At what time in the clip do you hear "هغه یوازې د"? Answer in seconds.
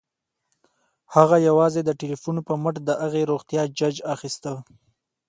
1.15-1.89